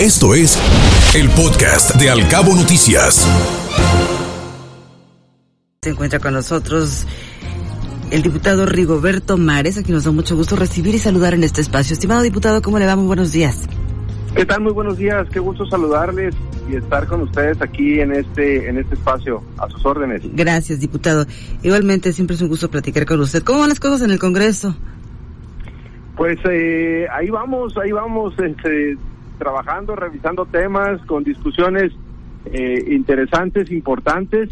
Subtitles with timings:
[0.00, 0.58] Esto es
[1.16, 3.26] el podcast de Alcabo Noticias.
[5.80, 7.06] Se encuentra con nosotros
[8.10, 11.62] el diputado Rigoberto Mares, a quien nos da mucho gusto recibir y saludar en este
[11.62, 11.94] espacio.
[11.94, 12.94] Estimado diputado, ¿cómo le va?
[12.94, 13.66] Muy buenos días.
[14.34, 14.60] ¿Qué tal?
[14.60, 15.26] Muy buenos días.
[15.32, 16.34] Qué gusto saludarles
[16.70, 19.42] y estar con ustedes aquí en este en este espacio.
[19.56, 20.20] A sus órdenes.
[20.34, 21.24] Gracias, diputado.
[21.62, 23.42] Igualmente, siempre es un gusto platicar con usted.
[23.42, 24.76] ¿Cómo van las cosas en el Congreso?
[26.18, 28.34] Pues eh, ahí vamos, ahí vamos.
[28.38, 28.98] Este,
[29.38, 31.92] trabajando, revisando temas, con discusiones
[32.46, 34.50] eh, interesantes, importantes.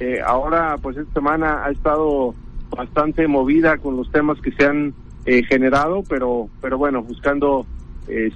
[0.00, 2.34] Eh, ahora, pues esta semana ha estado
[2.70, 4.94] bastante movida con los temas que se han
[5.26, 7.66] eh, generado, pero, pero bueno, buscando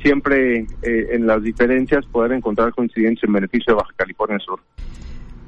[0.01, 4.61] siempre en las diferencias poder encontrar coincidencias en beneficio de Baja California Sur.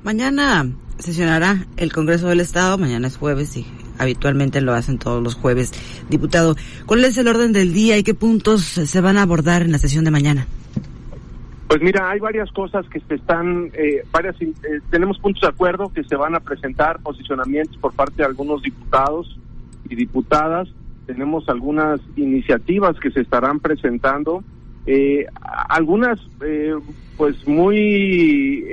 [0.03, 0.67] Mañana
[0.99, 3.67] sesionará el Congreso del Estado, mañana es jueves y
[3.99, 5.73] habitualmente lo hacen todos los jueves.
[6.09, 9.73] Diputado, ¿cuál es el orden del día y qué puntos se van a abordar en
[9.73, 10.47] la sesión de mañana?
[11.69, 14.55] Pues mira, hay varias cosas que se están, eh, varias, eh,
[14.91, 19.39] tenemos puntos de acuerdo que se van a presentar posicionamientos por parte de algunos diputados
[19.89, 20.69] y diputadas.
[21.07, 24.43] Tenemos algunas iniciativas que se estarán presentando,
[24.87, 25.27] eh,
[25.69, 26.19] algunas
[27.17, 28.65] pues muy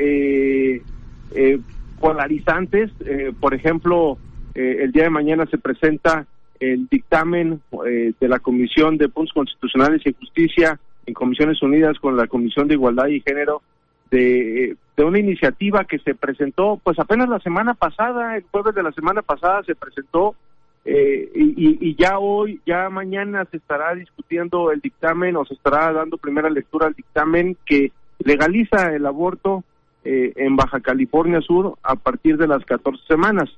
[1.99, 2.91] polarizantes.
[3.39, 4.17] por ejemplo,
[4.57, 6.25] eh, el día de mañana se presenta
[6.59, 12.17] el dictamen eh, de la Comisión de Puntos Constitucionales y Justicia en Comisiones Unidas con
[12.17, 13.61] la Comisión de Igualdad y Género
[14.09, 18.81] de, de una iniciativa que se presentó pues apenas la semana pasada, el jueves de
[18.81, 20.33] la semana pasada se presentó
[20.85, 25.93] eh, y, y, ya hoy, ya mañana se estará discutiendo el dictamen o se estará
[25.93, 27.91] dando primera lectura al dictamen que
[28.23, 29.63] legaliza el aborto
[30.03, 33.49] en Baja California Sur a partir de las 14 semanas.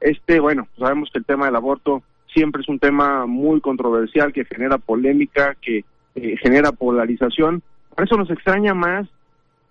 [0.00, 4.44] Este, bueno, sabemos que el tema del aborto siempre es un tema muy controversial que
[4.44, 7.62] genera polémica, que eh, genera polarización.
[7.94, 9.08] Por eso nos extraña más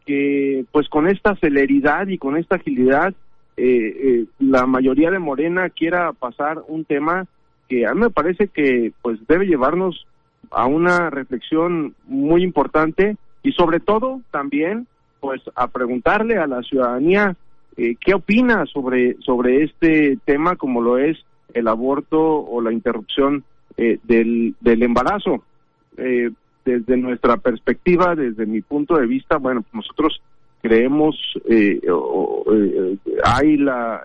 [0.06, 3.14] que, pues, con esta celeridad y con esta agilidad,
[3.58, 7.26] eh, eh, la mayoría de Morena quiera pasar un tema
[7.68, 10.06] que a mí me parece que, pues, debe llevarnos
[10.52, 14.88] a una reflexión muy importante y sobre todo también,
[15.20, 17.36] pues, a preguntarle a la ciudadanía
[17.78, 21.16] eh, ¿Qué opina sobre, sobre este tema como lo es
[21.54, 23.44] el aborto o la interrupción
[23.78, 25.44] eh, del, del embarazo?
[25.96, 26.32] Eh,
[26.66, 30.22] desde nuestra perspectiva, desde mi punto de vista, bueno, nosotros
[30.62, 31.16] creemos
[33.24, 34.02] hay la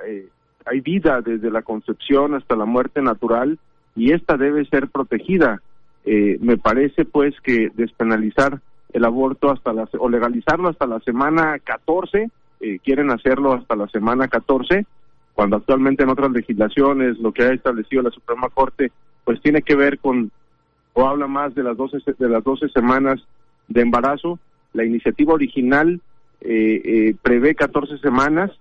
[0.65, 3.59] hay vida desde la concepción hasta la muerte natural
[3.97, 5.61] y esta debe ser protegida.
[6.05, 8.61] me parece pues que despenalizar
[8.93, 12.31] el aborto hasta la, o legalizarlo hasta la semana 14
[12.63, 14.87] eh, quieren hacerlo hasta la semana 14,
[15.35, 18.93] cuando actualmente en otras legislaciones lo que ha establecido la Suprema Corte,
[19.25, 20.31] pues tiene que ver con,
[20.93, 23.21] o habla más de las 12, de las 12 semanas
[23.67, 24.39] de embarazo.
[24.75, 26.01] La iniciativa original
[26.41, 28.53] eh, eh, prevé 14 semanas.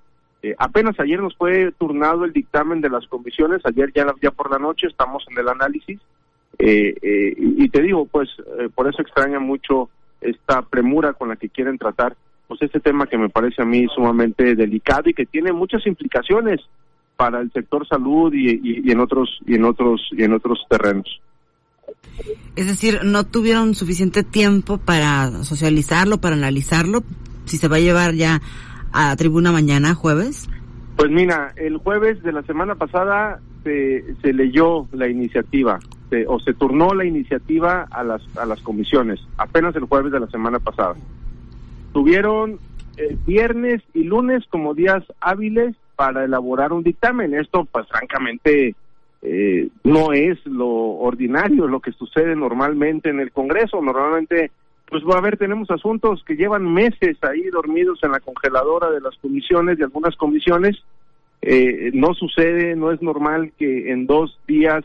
[0.58, 4.58] apenas ayer nos fue turnado el dictamen de las comisiones, ayer ya, ya por la
[4.58, 6.00] noche estamos en el análisis.
[6.58, 8.30] y te digo, pues
[8.74, 9.90] por eso extraña mucho
[10.22, 12.16] esta premura con la que quieren tratar
[12.48, 16.60] pues este tema que me parece a mí sumamente delicado y que tiene muchas implicaciones
[17.16, 21.22] para el sector salud y, en otros y en otros y en otros terrenos.
[22.58, 27.04] Es decir, no tuvieron suficiente tiempo para socializarlo, para analizarlo.
[27.46, 28.42] Si se va a llevar ya
[28.92, 30.50] a tribuna mañana, jueves.
[30.98, 35.80] Pues mira, el jueves de la semana pasada se, se leyó la iniciativa
[36.28, 39.20] o se turnó la iniciativa a las a las comisiones.
[39.38, 40.96] Apenas el jueves de la semana pasada
[41.94, 42.60] tuvieron
[42.98, 47.34] eh, viernes y lunes como días hábiles para elaborar un dictamen.
[47.34, 48.76] Esto, pues francamente,
[49.22, 53.82] eh, no es lo ordinario, lo que sucede normalmente en el Congreso.
[53.82, 54.52] Normalmente,
[54.90, 59.02] pues va a ver, tenemos asuntos que llevan meses ahí dormidos en la congeladora de
[59.02, 60.78] las comisiones, de algunas comisiones.
[61.42, 64.84] Eh, no sucede, no es normal que en dos días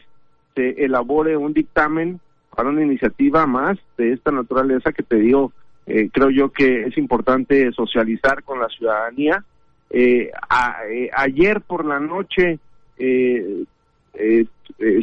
[0.57, 2.19] se elabore un dictamen
[2.55, 5.53] para una iniciativa más de esta naturaleza que te digo
[5.87, 9.45] eh, creo yo que es importante socializar con la ciudadanía.
[9.89, 10.33] Eh,
[10.91, 12.59] eh, ayer por la noche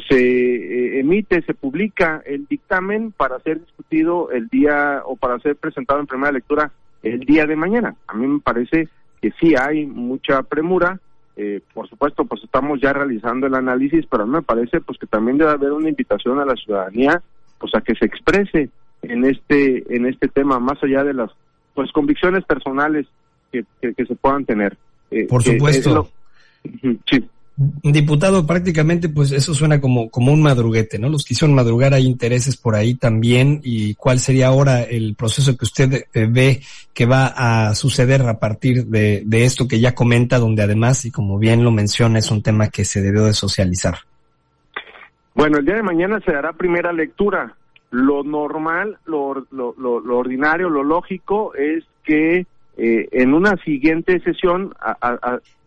[0.10, 6.02] se emite, se publica el dictamen para ser discutido el día o para ser presentado
[6.02, 7.96] en primera lectura el día de mañana.
[8.08, 8.90] A mí me parece
[9.22, 11.00] que sí hay mucha premura.
[11.74, 15.08] Por supuesto, pues estamos ya realizando el análisis, pero a mí me parece pues que
[15.08, 17.22] también debe haber una invitación a la ciudadanía
[17.58, 18.70] pues a que se exprese
[19.02, 21.32] en este en este tema más allá de las
[21.74, 23.08] pues convicciones personales
[23.52, 24.78] que, que, se puedan tener.
[25.12, 26.10] Eh, por supuesto.
[27.10, 31.08] sí Diputado, prácticamente pues eso suena como, como un madruguete, ¿no?
[31.10, 35.56] Los que hicieron madrugar hay intereses por ahí también y cuál sería ahora el proceso
[35.56, 36.62] que usted eh, ve
[36.96, 41.12] que va a suceder a partir de, de esto que ya comenta, donde además, y
[41.12, 43.98] como bien lo menciona, es un tema que se debió de socializar.
[45.36, 47.56] Bueno, el día de mañana se dará primera lectura.
[47.92, 52.48] Lo normal, lo, lo, lo, ordinario, lo lógico es que
[52.78, 54.74] eh, en una siguiente sesión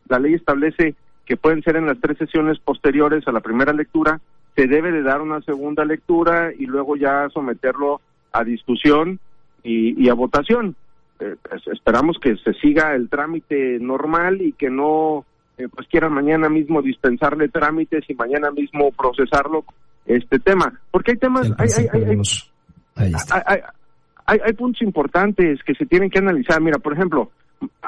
[0.09, 0.97] la ley establece
[1.27, 4.21] que pueden ser en las tres sesiones posteriores a la primera lectura,
[4.55, 8.01] se debe de dar una segunda lectura y luego ya someterlo
[8.33, 9.19] a discusión
[9.63, 10.77] y, a votación.
[11.19, 15.25] Eh, pues, esperamos que se siga el trámite normal y que no
[15.59, 19.65] eh, pues quieran mañana mismo dispensarle trámites y mañana mismo procesarlo
[20.07, 20.81] este tema.
[20.91, 21.69] Porque hay temas hay
[22.95, 23.61] hay,
[24.27, 26.61] hay, hay, puntos importantes que se tienen que analizar.
[26.61, 27.31] Mira por ejemplo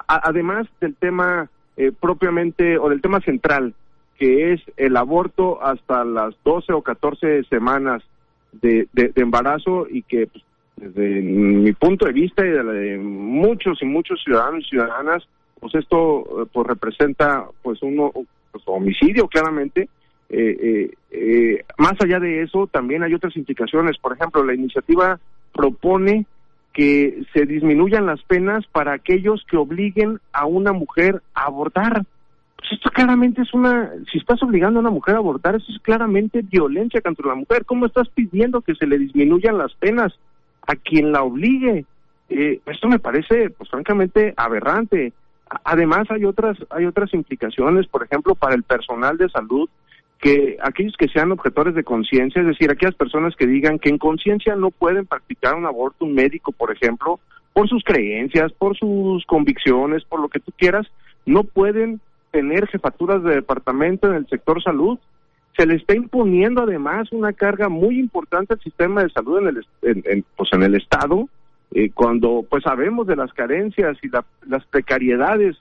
[0.07, 3.73] además del tema eh, propiamente, o del tema central,
[4.19, 8.03] que es el aborto hasta las 12 o 14 semanas
[8.51, 10.43] de, de, embarazo y que pues,
[10.77, 15.23] desde mi punto de vista y de, muchos y muchos ciudadanos y ciudadanas,
[15.61, 18.11] pues esto eh, pues representa pues un
[18.51, 19.89] pues, homicidio claramente.
[20.31, 23.99] Eh, eh, más allá de eso, también hay otras implicaciones.
[23.99, 25.19] Por ejemplo, la iniciativa
[25.55, 26.27] propone
[26.73, 32.05] que se disminuyan las penas para aquellos que obliguen a una mujer a abortar.
[32.57, 35.81] Pues esto claramente es una, si estás obligando a una mujer a abortar, eso es
[35.81, 37.65] claramente violencia contra la mujer.
[37.65, 40.13] ¿Cómo estás pidiendo que se le disminuyan las penas
[40.67, 41.85] a quien la obligue?
[42.29, 45.13] Eh, esto me parece, pues francamente, aberrante.
[45.65, 49.69] Además hay otras, hay otras implicaciones, por ejemplo, para el personal de salud
[50.19, 53.99] que aquellos que sean objetores de conciencia, es decir, aquellas personas que digan que en
[53.99, 57.21] conciencia no pueden practicar un aborto, un médico, por ejemplo,
[57.53, 60.87] por sus creencias, por sus convicciones, por lo que tú quieras,
[61.25, 62.01] no pueden
[62.31, 64.99] tener jefaturas de departamento en el sector salud.
[65.57, 69.57] Se le está imponiendo además una carga muy importante al sistema de salud en
[70.07, 71.29] el, pues en el Estado,
[71.73, 74.09] eh, cuando pues sabemos de las carencias y
[74.47, 75.57] las precariedades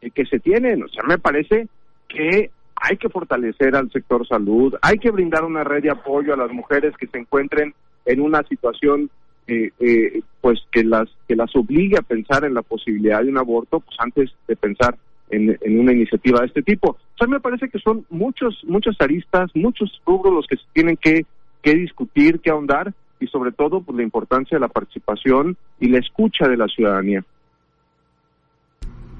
[0.00, 0.82] eh, que se tienen.
[0.82, 1.68] O sea, me parece
[2.08, 2.50] que
[2.82, 6.50] hay que fortalecer al sector salud, hay que brindar una red de apoyo a las
[6.50, 7.74] mujeres que se encuentren
[8.04, 9.08] en una situación
[9.46, 13.38] eh, eh, pues que las que las obligue a pensar en la posibilidad de un
[13.38, 14.96] aborto pues antes de pensar
[15.30, 16.90] en, una iniciativa de este tipo.
[16.90, 20.96] O sea, me parece que son muchos muchas aristas, muchos rubros los que se tienen
[20.96, 21.24] que,
[21.62, 25.98] que discutir, que ahondar y sobre todo pues la importancia de la participación y la
[25.98, 27.24] escucha de la ciudadanía.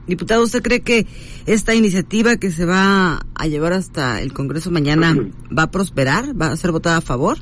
[0.07, 1.07] Diputado, ¿usted cree que
[1.47, 5.15] esta iniciativa que se va a llevar hasta el Congreso mañana
[5.57, 6.41] va a prosperar?
[6.41, 7.39] ¿Va a ser votada a favor?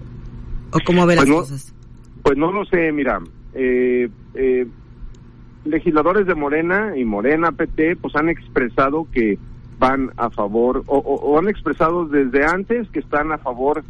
[0.72, 1.74] ¿O cómo ve las pues cosas?
[2.22, 3.20] Pues no lo sé, mira.
[3.54, 4.66] Eh, eh,
[5.64, 9.38] legisladores de Morena y Morena PT pues han expresado que
[9.78, 13.82] van a favor o, han expresado desde antes que están a favor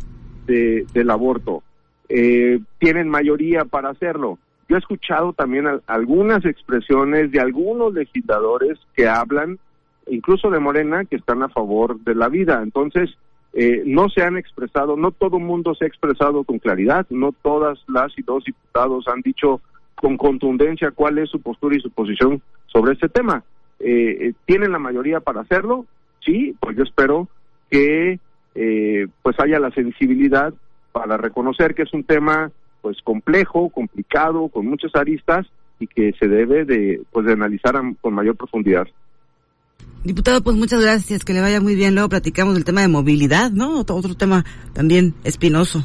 [0.46, 1.64] de, del aborto.
[2.08, 4.38] Eh, tienen mayoría para hacerlo
[4.70, 9.58] yo he escuchado también algunas expresiones de algunos legisladores que hablan,
[10.06, 12.60] incluso de Morena, que están a favor de la vida.
[12.62, 13.10] Entonces,
[13.52, 17.80] eh, no se han expresado, no todo mundo se ha expresado con claridad, no todas
[17.88, 19.60] las y dos diputados han dicho
[19.96, 23.42] con contundencia cuál es su postura y su posición sobre este tema.
[23.80, 25.84] Eh, eh, ¿Tienen la mayoría para hacerlo?
[26.24, 27.26] Sí, pues yo espero
[27.68, 28.20] que
[29.22, 30.52] pues haya la sensibilidad
[30.92, 32.50] para reconocer que es un tema
[32.80, 35.46] pues complejo, complicado, con muchas aristas
[35.78, 38.86] y que se debe de pues de analizar con mayor profundidad.
[40.04, 41.94] Diputado, pues muchas gracias, que le vaya muy bien.
[41.94, 43.80] Luego platicamos del tema de movilidad, ¿no?
[43.80, 45.84] Otro, otro tema también espinoso.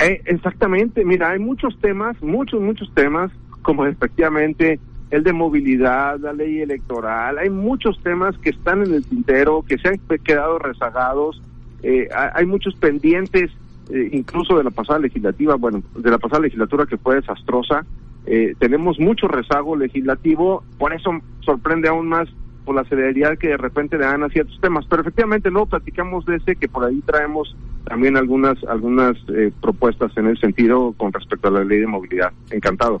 [0.00, 3.30] Eh, exactamente, mira, hay muchos temas, muchos, muchos temas,
[3.62, 4.78] como efectivamente
[5.10, 9.78] el de movilidad, la ley electoral, hay muchos temas que están en el tintero, que
[9.78, 11.40] se han quedado rezagados,
[11.82, 13.50] eh, hay muchos pendientes
[13.90, 17.84] eh, incluso de la pasada legislativa, bueno, de la pasada legislatura que fue desastrosa.
[18.26, 22.28] Eh, tenemos mucho rezago legislativo, por eso sorprende aún más
[22.64, 24.84] por la celeridad que de repente le dan a ciertos temas.
[24.90, 30.10] Pero efectivamente luego platicamos de ese que por ahí traemos también algunas algunas eh, propuestas
[30.16, 32.32] en el sentido con respecto a la ley de movilidad.
[32.50, 33.00] Encantado.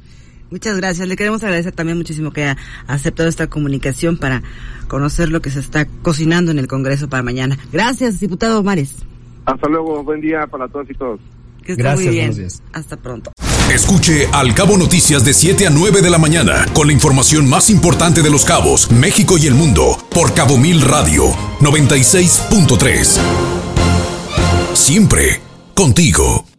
[0.50, 1.08] Muchas gracias.
[1.08, 4.44] Le queremos agradecer también muchísimo que haya aceptado esta comunicación para
[4.86, 7.58] conocer lo que se está cocinando en el Congreso para mañana.
[7.72, 9.04] Gracias, diputado Mares.
[9.46, 11.20] Hasta luego, buen día para todos y todos.
[11.64, 12.48] Que esté Gracias, muy bien.
[12.72, 13.32] Hasta pronto.
[13.72, 17.68] Escuche Al Cabo Noticias de 7 a 9 de la mañana con la información más
[17.70, 21.24] importante de los cabos, México y el mundo por Cabo Mil Radio
[21.60, 23.20] 96.3.
[24.74, 25.40] Siempre
[25.74, 26.55] contigo.